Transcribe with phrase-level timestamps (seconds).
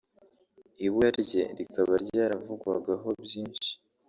[0.85, 3.71] ibura rye rikaba ryaravugwagaho byinshi